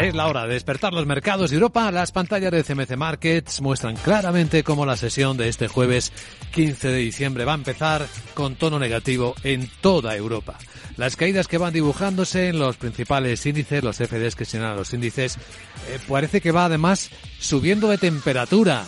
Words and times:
Es 0.00 0.14
la 0.14 0.28
hora 0.28 0.46
de 0.46 0.54
despertar 0.54 0.94
los 0.94 1.04
mercados 1.04 1.50
de 1.50 1.56
Europa. 1.56 1.92
Las 1.92 2.10
pantallas 2.10 2.50
de 2.50 2.64
CMC 2.64 2.96
Markets 2.96 3.60
muestran 3.60 3.96
claramente 3.96 4.64
cómo 4.64 4.86
la 4.86 4.96
sesión 4.96 5.36
de 5.36 5.50
este 5.50 5.68
jueves 5.68 6.10
15 6.52 6.88
de 6.88 6.96
diciembre 6.96 7.44
va 7.44 7.52
a 7.52 7.56
empezar 7.56 8.06
con 8.32 8.56
tono 8.56 8.78
negativo 8.78 9.34
en 9.42 9.68
toda 9.82 10.16
Europa. 10.16 10.56
Las 10.96 11.16
caídas 11.16 11.48
que 11.48 11.58
van 11.58 11.74
dibujándose 11.74 12.48
en 12.48 12.58
los 12.58 12.78
principales 12.78 13.44
índices, 13.44 13.84
los 13.84 13.98
FDs 13.98 14.36
que 14.36 14.46
señalan 14.46 14.76
los 14.76 14.94
índices, 14.94 15.36
eh, 15.36 15.98
parece 16.08 16.40
que 16.40 16.50
va 16.50 16.64
además 16.64 17.10
subiendo 17.38 17.90
de 17.90 17.98
temperatura 17.98 18.86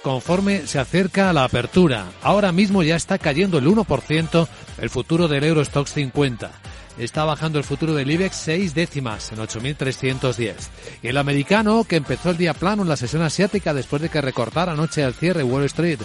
conforme 0.00 0.66
se 0.66 0.78
acerca 0.78 1.28
a 1.28 1.32
la 1.34 1.44
apertura. 1.44 2.06
Ahora 2.22 2.50
mismo 2.50 2.82
ya 2.82 2.96
está 2.96 3.18
cayendo 3.18 3.58
el 3.58 3.66
1% 3.66 4.48
el 4.78 4.88
futuro 4.88 5.28
del 5.28 5.44
Eurostox 5.44 5.92
50 5.92 6.50
está 6.98 7.24
bajando 7.24 7.58
el 7.58 7.64
futuro 7.64 7.94
del 7.94 8.10
IBEX 8.10 8.36
seis 8.36 8.74
décimas 8.74 9.32
en 9.32 9.38
8.310. 9.38 10.54
Y 11.02 11.08
el 11.08 11.16
americano, 11.16 11.84
que 11.84 11.96
empezó 11.96 12.30
el 12.30 12.36
día 12.36 12.54
plano 12.54 12.82
en 12.82 12.88
la 12.88 12.96
sesión 12.96 13.22
asiática 13.22 13.74
después 13.74 14.02
de 14.02 14.08
que 14.08 14.20
recortara 14.20 14.72
anoche 14.72 15.04
al 15.04 15.14
cierre 15.14 15.42
Wall 15.42 15.64
Street, 15.64 16.00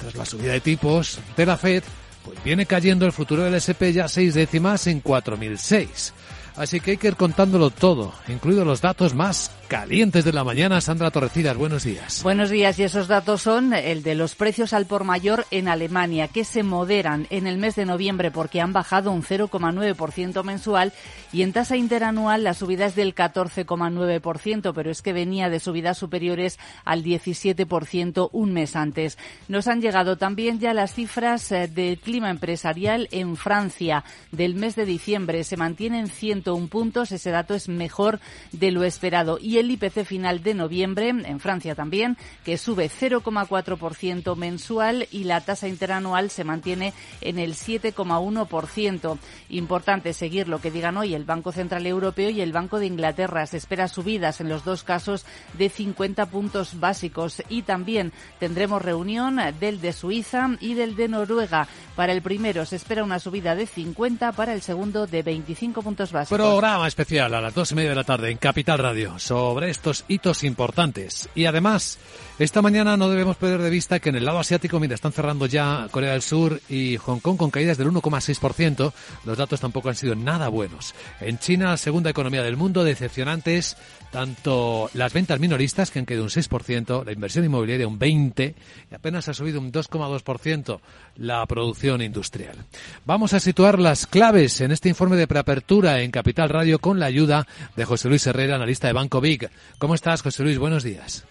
tras 0.00 0.14
la 0.14 0.24
subida 0.24 0.52
de 0.52 0.60
tipos 0.60 1.18
de 1.36 1.46
la 1.46 1.56
Fed, 1.56 1.82
pues 2.24 2.42
viene 2.44 2.66
cayendo 2.66 3.06
el 3.06 3.12
futuro 3.12 3.44
del 3.44 3.54
SP 3.56 3.92
ya 3.92 4.08
seis 4.08 4.34
décimas 4.34 4.86
en 4.86 5.02
4.006. 5.02 6.12
Así 6.58 6.80
que 6.80 6.92
hay 6.92 6.96
que 6.96 7.06
ir 7.06 7.16
contándolo 7.16 7.70
todo, 7.70 8.12
incluidos 8.26 8.66
los 8.66 8.80
datos 8.80 9.14
más 9.14 9.52
calientes 9.68 10.24
de 10.24 10.32
la 10.32 10.42
mañana. 10.42 10.80
Sandra 10.80 11.10
Torrecidas, 11.12 11.56
buenos 11.56 11.84
días. 11.84 12.22
Buenos 12.24 12.50
días 12.50 12.78
y 12.78 12.82
esos 12.82 13.06
datos 13.06 13.42
son 13.42 13.74
el 13.74 14.02
de 14.02 14.16
los 14.16 14.34
precios 14.34 14.72
al 14.72 14.86
por 14.86 15.04
mayor 15.04 15.46
en 15.52 15.68
Alemania, 15.68 16.26
que 16.26 16.44
se 16.44 16.64
moderan 16.64 17.26
en 17.30 17.46
el 17.46 17.58
mes 17.58 17.76
de 17.76 17.84
noviembre 17.84 18.32
porque 18.32 18.60
han 18.60 18.72
bajado 18.72 19.12
un 19.12 19.22
0,9% 19.22 20.42
mensual 20.42 20.92
y 21.32 21.42
en 21.42 21.52
tasa 21.52 21.76
interanual 21.76 22.42
la 22.42 22.54
subida 22.54 22.86
es 22.86 22.96
del 22.96 23.14
14,9%, 23.14 24.72
pero 24.74 24.90
es 24.90 25.02
que 25.02 25.12
venía 25.12 25.50
de 25.50 25.60
subidas 25.60 25.98
superiores 25.98 26.58
al 26.84 27.04
17% 27.04 28.30
un 28.32 28.52
mes 28.52 28.74
antes. 28.74 29.18
Nos 29.46 29.68
han 29.68 29.80
llegado 29.80 30.16
también 30.16 30.58
ya 30.58 30.74
las 30.74 30.94
cifras 30.94 31.52
eh, 31.52 31.68
del 31.68 31.98
clima 31.98 32.30
empresarial 32.30 33.06
en 33.12 33.36
Francia 33.36 34.02
del 34.32 34.54
mes 34.54 34.74
de 34.74 34.86
diciembre. 34.86 35.44
Se 35.44 35.56
mantienen 35.56 36.08
101 36.48 36.68
puntos, 36.68 37.12
ese 37.12 37.30
dato 37.30 37.54
es 37.54 37.68
mejor 37.68 38.20
de 38.52 38.70
lo 38.70 38.84
esperado. 38.84 39.38
Y 39.40 39.58
el 39.58 39.70
IPC 39.70 40.04
final 40.04 40.42
de 40.42 40.54
noviembre, 40.54 41.08
en 41.08 41.40
Francia 41.40 41.74
también, 41.74 42.16
que 42.44 42.56
sube 42.56 42.88
0,4% 42.88 44.36
mensual 44.36 45.06
y 45.10 45.24
la 45.24 45.42
tasa 45.42 45.68
interanual 45.68 46.30
se 46.30 46.44
mantiene 46.44 46.94
en 47.20 47.38
el 47.38 47.54
7,1%. 47.54 49.18
Importante 49.50 50.12
seguir 50.12 50.48
lo 50.48 50.60
que 50.60 50.70
digan 50.70 50.96
hoy 50.96 51.14
el 51.14 51.24
Banco 51.24 51.52
Central 51.52 51.86
Europeo 51.86 52.30
y 52.30 52.40
el 52.40 52.52
Banco 52.52 52.78
de 52.78 52.86
Inglaterra. 52.86 53.46
Se 53.46 53.58
espera 53.58 53.88
subidas 53.88 54.40
en 54.40 54.48
los 54.48 54.64
dos 54.64 54.84
casos 54.84 55.26
de 55.58 55.68
50 55.68 56.26
puntos 56.26 56.80
básicos 56.80 57.42
y 57.48 57.62
también 57.62 58.12
tendremos 58.38 58.80
reunión 58.80 59.38
del 59.60 59.80
de 59.80 59.92
Suiza 59.92 60.50
y 60.60 60.74
del 60.74 60.96
de 60.96 61.08
Noruega. 61.08 61.68
Para 61.94 62.12
el 62.12 62.22
primero 62.22 62.64
se 62.64 62.76
espera 62.76 63.04
una 63.04 63.18
subida 63.18 63.54
de 63.54 63.66
50, 63.66 64.32
para 64.32 64.54
el 64.54 64.62
segundo 64.62 65.06
de 65.06 65.22
25 65.22 65.82
puntos 65.82 66.12
básicos. 66.12 66.37
Programa 66.38 66.86
especial 66.86 67.34
a 67.34 67.40
las 67.40 67.52
dos 67.52 67.72
y 67.72 67.74
media 67.74 67.90
de 67.90 67.96
la 67.96 68.04
tarde 68.04 68.30
en 68.30 68.38
Capital 68.38 68.78
Radio 68.78 69.18
sobre 69.18 69.70
estos 69.70 70.04
hitos 70.06 70.44
importantes. 70.44 71.28
Y 71.34 71.46
además, 71.46 71.98
esta 72.38 72.62
mañana 72.62 72.96
no 72.96 73.08
debemos 73.08 73.36
perder 73.36 73.60
de 73.60 73.70
vista 73.70 73.98
que 73.98 74.10
en 74.10 74.14
el 74.14 74.24
lado 74.24 74.38
asiático, 74.38 74.78
mira, 74.78 74.94
están 74.94 75.10
cerrando 75.10 75.46
ya 75.46 75.88
Corea 75.90 76.12
del 76.12 76.22
Sur 76.22 76.60
y 76.68 76.96
Hong 76.98 77.18
Kong 77.18 77.36
con 77.36 77.50
caídas 77.50 77.76
del 77.76 77.88
1,6%. 77.88 78.92
Los 79.24 79.36
datos 79.36 79.58
tampoco 79.58 79.88
han 79.88 79.96
sido 79.96 80.14
nada 80.14 80.48
buenos. 80.48 80.94
En 81.20 81.40
China, 81.40 81.76
segunda 81.76 82.10
economía 82.10 82.44
del 82.44 82.56
mundo, 82.56 82.84
decepcionantes 82.84 83.76
tanto 84.10 84.90
las 84.94 85.12
ventas 85.12 85.40
minoristas, 85.40 85.90
que 85.90 85.98
han 85.98 86.04
caído 86.04 86.22
un 86.22 86.30
6%, 86.30 87.04
la 87.04 87.12
inversión 87.12 87.44
inmobiliaria 87.44 87.86
un 87.86 87.98
20% 87.98 88.54
y 88.90 88.94
apenas 88.94 89.28
ha 89.28 89.34
subido 89.34 89.60
un 89.60 89.72
2,2% 89.72 90.80
la 91.16 91.44
producción 91.46 92.00
industrial. 92.00 92.56
Vamos 93.04 93.34
a 93.34 93.40
situar 93.40 93.78
las 93.78 94.06
claves 94.06 94.60
en 94.60 94.72
este 94.72 94.88
informe 94.88 95.16
de 95.16 95.26
preapertura 95.26 96.00
en 96.00 96.10
Capital 96.18 96.48
Radio 96.48 96.80
con 96.80 96.98
la 96.98 97.06
ayuda 97.06 97.46
de 97.76 97.84
José 97.84 98.08
Luis 98.08 98.26
Herrera, 98.26 98.56
analista 98.56 98.88
de 98.88 98.92
Banco 98.92 99.20
Big. 99.20 99.48
¿Cómo 99.78 99.94
estás, 99.94 100.20
José 100.20 100.42
Luis? 100.42 100.58
Buenos 100.58 100.82
días. 100.82 101.24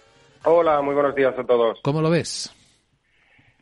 Hola, 0.44 0.80
muy 0.80 0.94
buenos 0.94 1.14
días 1.14 1.38
a 1.38 1.44
todos. 1.44 1.78
¿Cómo 1.82 2.00
lo 2.00 2.08
ves? 2.08 2.54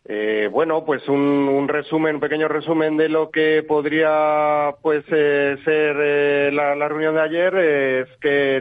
Eh, 0.09 0.49
bueno, 0.53 0.85
pues 0.85 1.09
un, 1.09 1.67
resumen, 1.67 2.15
un 2.15 2.21
pequeño 2.21 2.47
resumen 2.47 2.97
de 2.97 3.09
lo 3.09 3.33
que 3.33 3.65
podría 3.67 4.77
pues 4.81 5.05
eh, 5.11 5.57
ser 5.65 5.97
eh, 6.01 6.51
la, 6.53 6.89
reunión 6.89 7.17
de 7.17 7.23
ayer 7.23 7.57
es 7.57 8.19
que 8.21 8.61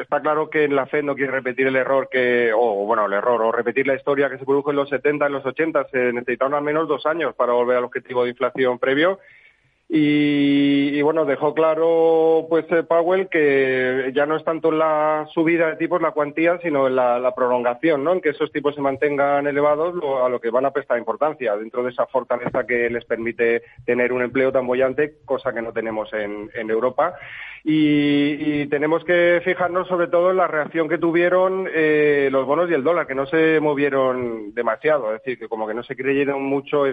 está 0.00 0.20
claro 0.20 0.50
que 0.50 0.66
la 0.66 0.86
Fed 0.86 1.04
no 1.04 1.14
quiere 1.14 1.30
repetir 1.30 1.68
el 1.68 1.76
error 1.76 2.08
que, 2.10 2.50
o 2.52 2.86
bueno, 2.86 3.06
el 3.06 3.12
error, 3.12 3.40
o 3.40 3.52
repetir 3.52 3.86
la 3.86 3.94
historia 3.94 4.28
que 4.28 4.38
se 4.38 4.44
produjo 4.44 4.70
en 4.70 4.78
los 4.78 4.88
70, 4.88 5.26
en 5.26 5.32
los 5.32 5.46
80, 5.46 5.86
se 5.92 6.12
necesitaron 6.12 6.54
al 6.54 6.64
menos 6.64 6.88
dos 6.88 7.06
años 7.06 7.36
para 7.36 7.52
volver 7.52 7.76
al 7.76 7.84
objetivo 7.84 8.24
de 8.24 8.30
inflación 8.30 8.80
previo 8.80 9.20
y, 9.92 11.02
bueno, 11.02 11.24
dejó 11.24 11.52
claro 11.52 12.46
pues 12.48 12.64
eh, 12.70 12.84
Powell 12.84 13.28
que 13.28 14.12
ya 14.14 14.24
no 14.24 14.36
es 14.36 14.44
tanto 14.44 14.70
la 14.70 15.26
subida 15.34 15.68
de 15.68 15.76
tipos, 15.76 16.00
la 16.00 16.12
cuantía, 16.12 16.60
sino 16.62 16.88
la, 16.88 17.32
prolongación, 17.34 18.04
¿no? 18.04 18.12
En 18.12 18.20
que 18.20 18.28
esos 18.28 18.52
tipos 18.52 18.76
se 18.76 18.80
mantengan 18.80 19.48
elevados 19.48 19.94
a 20.24 20.28
lo 20.28 20.40
que 20.40 20.50
van 20.50 20.66
a 20.66 20.70
prestar 20.70 20.96
importancia 20.96 21.56
dentro 21.56 21.82
de 21.82 21.90
esa 21.90 22.06
fortaleza 22.06 22.64
que 22.66 22.88
les 22.88 23.04
permite 23.04 23.62
tener 23.84 24.12
un 24.12 24.22
empleo 24.22 24.52
tan 24.52 24.64
bollante, 24.64 25.16
cosa 25.24 25.52
que 25.52 25.62
no 25.62 25.72
tenemos 25.72 26.12
en, 26.12 26.48
en 26.54 26.70
Europa. 26.70 27.16
Y, 27.62 28.66
tenemos 28.66 29.04
que 29.04 29.40
fijarnos 29.44 29.86
sobre 29.88 30.08
todo 30.08 30.30
en 30.30 30.38
la 30.38 30.46
reacción 30.46 30.88
que 30.88 30.98
tuvieron 30.98 31.68
eh, 31.72 32.28
los 32.30 32.46
bonos 32.46 32.70
y 32.70 32.74
el 32.74 32.84
dólar, 32.84 33.06
que 33.06 33.14
no 33.14 33.26
se 33.26 33.60
movieron 33.60 34.54
demasiado, 34.54 35.14
es 35.14 35.22
decir, 35.22 35.38
que 35.38 35.48
como 35.48 35.66
que 35.66 35.74
no 35.74 35.82
se 35.82 35.96
creyeron 35.96 36.42
mucho 36.42 36.84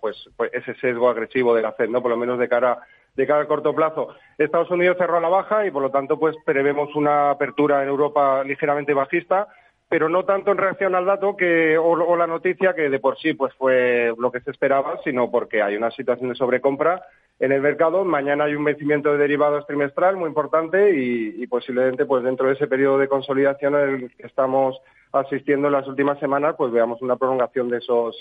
pues, 0.00 0.28
pues, 0.36 0.52
ese 0.52 0.74
sesgo 0.76 1.08
agresivo 1.08 1.54
de 1.54 1.62
la 1.62 1.72
Fed, 1.72 1.90
¿no? 1.90 2.00
Por 2.00 2.10
lo 2.10 2.16
menos 2.20 2.38
de 2.38 2.48
cara 2.48 2.78
de 3.16 3.26
cara 3.26 3.40
al 3.40 3.48
corto 3.48 3.74
plazo. 3.74 4.14
Estados 4.38 4.70
Unidos 4.70 4.96
cerró 4.96 5.16
a 5.16 5.20
la 5.20 5.28
baja 5.28 5.66
y 5.66 5.72
por 5.72 5.82
lo 5.82 5.90
tanto 5.90 6.18
pues 6.18 6.36
prevemos 6.44 6.94
una 6.94 7.30
apertura 7.30 7.82
en 7.82 7.88
Europa 7.88 8.44
ligeramente 8.44 8.94
bajista 8.94 9.48
pero 9.90 10.08
no 10.08 10.24
tanto 10.24 10.52
en 10.52 10.58
reacción 10.58 10.94
al 10.94 11.04
dato 11.04 11.36
que, 11.36 11.76
o, 11.76 12.16
la 12.16 12.28
noticia 12.28 12.74
que 12.74 12.88
de 12.88 13.00
por 13.00 13.18
sí 13.18 13.34
pues 13.34 13.52
fue 13.54 14.14
lo 14.16 14.30
que 14.30 14.40
se 14.40 14.52
esperaba, 14.52 15.00
sino 15.02 15.32
porque 15.32 15.62
hay 15.62 15.74
una 15.74 15.90
situación 15.90 16.28
de 16.28 16.36
sobrecompra 16.36 17.02
en 17.40 17.50
el 17.50 17.60
mercado. 17.60 18.04
Mañana 18.04 18.44
hay 18.44 18.54
un 18.54 18.62
vencimiento 18.62 19.10
de 19.10 19.18
derivados 19.18 19.66
trimestral 19.66 20.16
muy 20.16 20.28
importante 20.28 20.96
y, 20.96 21.44
posiblemente 21.48 22.06
pues 22.06 22.22
dentro 22.22 22.46
de 22.46 22.54
ese 22.54 22.68
periodo 22.68 22.98
de 22.98 23.08
consolidación 23.08 23.74
en 23.74 23.80
el 23.80 24.10
que 24.16 24.28
estamos 24.28 24.80
asistiendo 25.10 25.66
en 25.66 25.72
las 25.72 25.88
últimas 25.88 26.20
semanas, 26.20 26.54
pues 26.56 26.70
veamos 26.70 27.02
una 27.02 27.16
prolongación 27.16 27.68
de 27.68 27.78
esos 27.78 28.14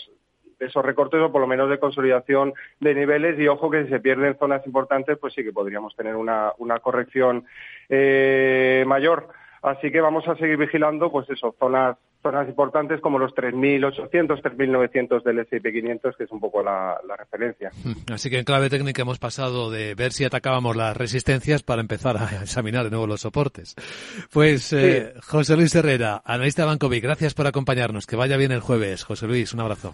esos 0.59 0.84
recortes 0.84 1.22
o 1.22 1.31
por 1.31 1.42
lo 1.42 1.47
menos 1.47 1.70
de 1.70 1.80
consolidación 1.80 2.53
de 2.80 2.94
niveles 2.94 3.40
y 3.40 3.47
ojo 3.47 3.70
que 3.70 3.84
si 3.84 3.90
se 3.90 4.00
pierden 4.00 4.38
zonas 4.38 4.66
importantes 4.66 5.18
pues 5.18 5.34
sí 5.34 5.44
que 5.44 5.53
podríamos 5.53 5.96
tener 5.96 6.16
una, 6.16 6.52
una 6.58 6.80
corrección 6.80 7.46
eh, 7.90 8.84
mayor. 8.88 9.28
Así 9.62 9.92
que 9.92 10.00
vamos 10.00 10.25
a 10.28 10.36
seguir 10.36 10.58
vigilando, 10.58 11.12
pues 11.12 11.30
eso, 11.30 11.53
zonas, 11.59 11.98
zonas 12.22 12.48
importantes 12.48 13.02
como 13.02 13.19
los 13.19 13.34
3.800, 13.34 14.42
3.900 14.42 15.24
del 15.24 15.40
S&P 15.40 15.72
500, 15.74 16.16
que 16.16 16.24
es 16.24 16.31
un 16.31 16.40
poco 16.40 16.64
la, 16.64 16.98
referencia. 17.18 17.69
Así 18.12 18.30
que 18.30 18.40
en 18.40 18.46
clave 18.46 18.69
técnica 18.69 19.02
hemos 19.02 19.19
pasado 19.19 19.69
de 19.69 19.96
ver 19.96 20.14
si 20.14 20.24
atacábamos 20.24 20.78
las 20.78 20.96
resistencias 20.96 21.64
para 21.64 21.81
empezar 21.81 22.16
a 22.18 22.24
examinar 22.42 22.86
de 22.86 22.92
nuevo 22.92 23.08
los 23.08 23.22
soportes. 23.22 23.75
Pues 24.31 24.72
eh, 24.72 25.14
José 25.22 25.58
Luis 25.58 25.75
Herrera, 25.75 26.22
analista 26.24 26.62
de 26.62 26.68
Banco 26.68 26.88
Vic, 26.88 27.03
gracias 27.03 27.34
por 27.34 27.46
acompañarnos. 27.46 28.08
Que 28.08 28.16
vaya 28.16 28.38
bien 28.38 28.54
el 28.54 28.62
jueves. 28.62 29.04
José 29.04 29.28
Luis, 29.28 29.54
un 29.54 29.60
abrazo. 29.60 29.94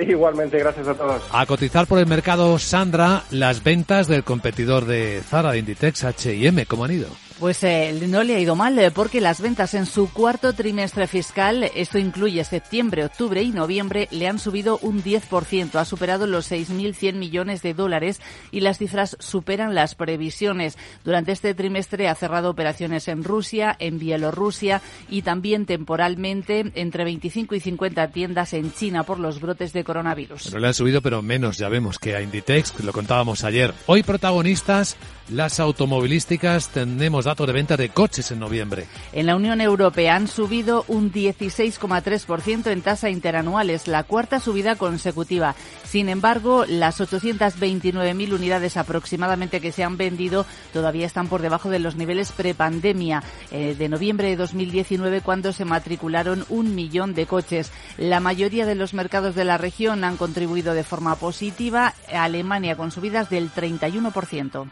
Igualmente, 0.00 0.58
gracias 0.58 0.88
a 0.88 0.94
todos. 0.94 1.22
A 1.30 1.44
cotizar 1.46 1.86
por 1.86 1.98
el 1.98 2.06
mercado, 2.06 2.58
Sandra, 2.58 3.24
las 3.30 3.62
ventas 3.62 4.08
del 4.08 4.24
competidor 4.24 4.86
de 4.86 5.22
Zara, 5.22 5.52
de 5.52 5.58
Inditex, 5.58 6.04
H&M, 6.04 6.66
¿cómo 6.66 6.84
han 6.84 6.92
ido? 6.92 7.08
Pues 7.42 7.64
eh, 7.64 7.92
no 8.06 8.22
le 8.22 8.36
ha 8.36 8.38
ido 8.38 8.54
mal 8.54 8.78
eh, 8.78 8.92
porque 8.92 9.20
las 9.20 9.40
ventas 9.40 9.74
en 9.74 9.84
su 9.84 10.08
cuarto 10.12 10.52
trimestre 10.52 11.08
fiscal, 11.08 11.68
esto 11.74 11.98
incluye 11.98 12.44
septiembre, 12.44 13.04
octubre 13.04 13.42
y 13.42 13.50
noviembre, 13.50 14.06
le 14.12 14.28
han 14.28 14.38
subido 14.38 14.78
un 14.80 15.02
10%, 15.02 15.74
ha 15.74 15.84
superado 15.84 16.28
los 16.28 16.52
6.100 16.52 17.14
millones 17.14 17.60
de 17.62 17.74
dólares 17.74 18.20
y 18.52 18.60
las 18.60 18.78
cifras 18.78 19.16
superan 19.18 19.74
las 19.74 19.96
previsiones. 19.96 20.78
Durante 21.04 21.32
este 21.32 21.52
trimestre 21.52 22.06
ha 22.06 22.14
cerrado 22.14 22.48
operaciones 22.48 23.08
en 23.08 23.24
Rusia, 23.24 23.74
en 23.80 23.98
Bielorrusia 23.98 24.80
y 25.10 25.22
también 25.22 25.66
temporalmente 25.66 26.70
entre 26.76 27.02
25 27.02 27.56
y 27.56 27.60
50 27.60 28.12
tiendas 28.12 28.52
en 28.52 28.72
China 28.72 29.02
por 29.02 29.18
los 29.18 29.40
brotes 29.40 29.72
de 29.72 29.82
coronavirus. 29.82 30.52
No 30.52 30.60
le 30.60 30.68
han 30.68 30.74
subido, 30.74 31.02
pero 31.02 31.22
menos, 31.22 31.58
ya 31.58 31.68
vemos 31.68 31.98
que 31.98 32.14
a 32.14 32.22
Inditex, 32.22 32.84
lo 32.84 32.92
contábamos 32.92 33.42
ayer. 33.42 33.74
Hoy 33.86 34.04
protagonistas, 34.04 34.96
las 35.28 35.58
automovilísticas, 35.58 36.68
tenemos 36.68 37.26
datos 37.32 37.46
de 37.46 37.52
venta 37.54 37.78
de 37.78 37.88
coches 37.88 38.30
en 38.30 38.38
noviembre. 38.38 38.86
En 39.14 39.24
la 39.24 39.36
Unión 39.36 39.62
Europea 39.62 40.16
han 40.16 40.28
subido 40.28 40.84
un 40.86 41.10
16,3% 41.10 42.70
en 42.70 42.82
tasa 42.82 43.08
interanuales, 43.08 43.88
la 43.88 44.02
cuarta 44.04 44.38
subida 44.38 44.76
consecutiva. 44.76 45.54
Sin 45.82 46.10
embargo, 46.10 46.66
las 46.68 47.00
829.000 47.00 48.34
unidades 48.34 48.76
aproximadamente 48.76 49.60
que 49.60 49.72
se 49.72 49.82
han 49.82 49.96
vendido 49.96 50.44
todavía 50.74 51.06
están 51.06 51.28
por 51.28 51.40
debajo 51.40 51.70
de 51.70 51.78
los 51.78 51.96
niveles 51.96 52.32
prepandemia 52.32 53.22
eh, 53.50 53.74
de 53.78 53.88
noviembre 53.88 54.28
de 54.28 54.36
2019 54.36 55.22
cuando 55.22 55.54
se 55.54 55.64
matricularon 55.64 56.44
un 56.50 56.74
millón 56.74 57.14
de 57.14 57.24
coches. 57.24 57.72
La 57.96 58.20
mayoría 58.20 58.66
de 58.66 58.74
los 58.74 58.92
mercados 58.92 59.34
de 59.34 59.46
la 59.46 59.56
región 59.56 60.04
han 60.04 60.18
contribuido 60.18 60.74
de 60.74 60.84
forma 60.84 61.16
positiva. 61.16 61.94
Alemania 62.12 62.76
con 62.76 62.90
subidas 62.90 63.30
del 63.30 63.50
31%. 63.50 64.68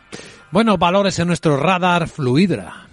Bueno, 0.51 0.77
valores 0.79 1.19
en 1.19 1.29
nuestro 1.29 1.57
radar 1.57 2.09
Fluidra. 2.09 2.89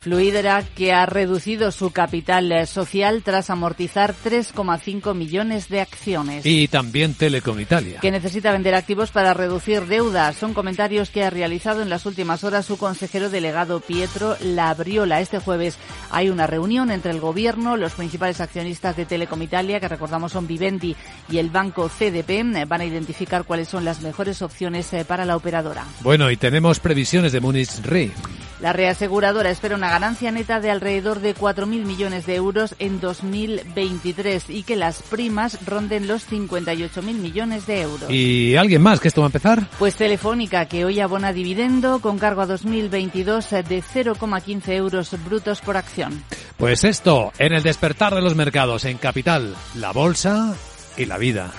Fluidra, 0.00 0.62
que 0.76 0.92
ha 0.92 1.06
reducido 1.06 1.72
su 1.72 1.90
capital 1.90 2.68
social 2.68 3.22
tras 3.24 3.50
amortizar 3.50 4.14
3,5 4.14 5.12
millones 5.12 5.68
de 5.68 5.80
acciones. 5.80 6.46
Y 6.46 6.68
también 6.68 7.14
Telecom 7.14 7.58
Italia. 7.58 7.98
Que 8.00 8.12
necesita 8.12 8.52
vender 8.52 8.76
activos 8.76 9.10
para 9.10 9.34
reducir 9.34 9.86
deudas. 9.86 10.36
Son 10.36 10.54
comentarios 10.54 11.10
que 11.10 11.24
ha 11.24 11.30
realizado 11.30 11.82
en 11.82 11.90
las 11.90 12.06
últimas 12.06 12.44
horas 12.44 12.66
su 12.66 12.78
consejero 12.78 13.28
delegado 13.28 13.80
Pietro 13.80 14.36
Labriola. 14.40 15.20
Este 15.20 15.40
jueves 15.40 15.76
hay 16.12 16.28
una 16.28 16.46
reunión 16.46 16.92
entre 16.92 17.10
el 17.10 17.18
gobierno, 17.18 17.76
los 17.76 17.94
principales 17.94 18.40
accionistas 18.40 18.96
de 18.96 19.04
Telecom 19.04 19.42
Italia, 19.42 19.80
que 19.80 19.88
recordamos 19.88 20.30
son 20.30 20.46
Vivendi 20.46 20.94
y 21.28 21.38
el 21.38 21.50
banco 21.50 21.88
CDP. 21.88 22.68
Van 22.68 22.82
a 22.82 22.84
identificar 22.84 23.42
cuáles 23.42 23.66
son 23.66 23.84
las 23.84 24.00
mejores 24.00 24.42
opciones 24.42 24.92
eh, 24.92 25.04
para 25.04 25.24
la 25.24 25.34
operadora. 25.34 25.84
Bueno, 26.02 26.30
y 26.30 26.36
tenemos 26.36 26.78
previsiones 26.78 27.32
de 27.32 27.40
Munich 27.40 27.80
Re. 27.82 28.12
La 28.60 28.72
reaseguradora 28.72 29.50
espera 29.50 29.76
una 29.76 29.88
ganancia 29.88 30.32
neta 30.32 30.58
de 30.60 30.70
alrededor 30.70 31.20
de 31.20 31.34
4.000 31.34 31.84
millones 31.84 32.26
de 32.26 32.34
euros 32.34 32.74
en 32.80 33.00
2023 33.00 34.50
y 34.50 34.64
que 34.64 34.74
las 34.74 35.02
primas 35.02 35.64
ronden 35.64 36.08
los 36.08 36.28
58.000 36.28 37.02
millones 37.14 37.66
de 37.66 37.82
euros. 37.82 38.10
¿Y 38.10 38.56
alguien 38.56 38.82
más 38.82 38.98
que 38.98 39.08
esto 39.08 39.20
va 39.20 39.26
a 39.26 39.28
empezar? 39.28 39.68
Pues 39.78 39.94
Telefónica, 39.94 40.66
que 40.66 40.84
hoy 40.84 40.98
abona 40.98 41.32
dividendo 41.32 42.00
con 42.00 42.18
cargo 42.18 42.40
a 42.40 42.46
2022 42.46 43.50
de 43.50 43.82
0,15 43.82 44.72
euros 44.72 45.16
brutos 45.24 45.60
por 45.60 45.76
acción. 45.76 46.24
Pues 46.56 46.82
esto, 46.82 47.32
en 47.38 47.52
el 47.52 47.62
despertar 47.62 48.14
de 48.14 48.22
los 48.22 48.34
mercados 48.34 48.84
en 48.84 48.98
Capital, 48.98 49.54
la 49.76 49.92
bolsa 49.92 50.56
y 50.96 51.04
la 51.04 51.16
vida. 51.16 51.52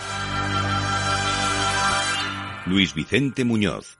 Luis 2.65 2.93
Vicente 2.93 3.45
Muñoz. 3.45 3.99